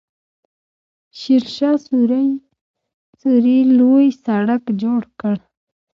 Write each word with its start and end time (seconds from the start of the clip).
شیرشاه 1.19 1.77
سوري 3.19 3.57
لوی 3.79 4.07
سړک 4.23 4.63
جوړ 4.81 5.01
کړ. 5.19 5.35